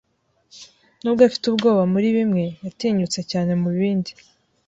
[1.01, 4.11] Nubwo afite ubwoba muri bimwe, yatinyutse cyane mubindi.